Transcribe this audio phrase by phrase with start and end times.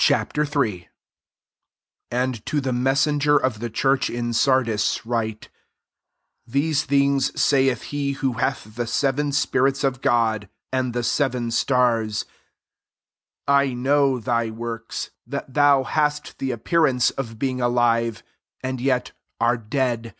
[0.00, 0.16] III.
[0.16, 0.88] 1 ^^
[2.08, 5.48] And to the mes senger of the church in Sardii write:
[5.98, 12.26] < These things saith he who hath the seven spirits of God, and the seven stars:
[13.48, 16.30] I know thy works, that thou hast REVELATION III.
[16.30, 18.22] S95 the appearance of being alive,
[18.62, 19.10] and yet
[19.40, 20.14] are dead.